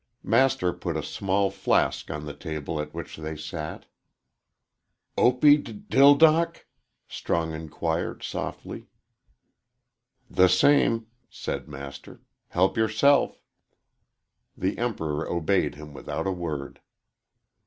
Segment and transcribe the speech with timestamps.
[0.23, 3.85] Master put a small flask on the table at which they sat.
[5.15, 6.65] "Opey d dildock?"
[7.07, 8.87] Strong inquired, softly.
[10.27, 12.21] "The same," said Master.
[12.47, 13.43] "Help yourself."
[14.57, 16.81] The Emperor obeyed him without a word.